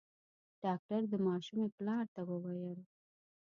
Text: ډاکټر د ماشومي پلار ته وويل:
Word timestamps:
ډاکټر 0.63 1.01
د 1.09 1.13
ماشومي 1.27 1.67
پلار 1.77 2.05
ته 2.15 2.21
وويل: 2.29 2.79